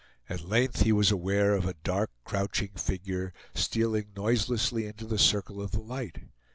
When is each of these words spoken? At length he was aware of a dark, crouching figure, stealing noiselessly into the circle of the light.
At 0.27 0.41
length 0.41 0.81
he 0.81 0.91
was 0.91 1.11
aware 1.11 1.53
of 1.53 1.67
a 1.67 1.75
dark, 1.83 2.09
crouching 2.23 2.71
figure, 2.73 3.33
stealing 3.53 4.13
noiselessly 4.15 4.87
into 4.87 5.05
the 5.05 5.19
circle 5.19 5.61
of 5.61 5.69
the 5.73 5.79
light. 5.79 6.21